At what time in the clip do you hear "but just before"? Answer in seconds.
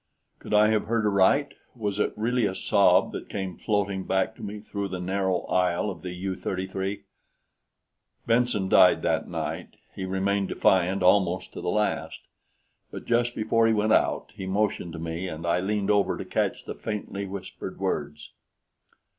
12.89-13.67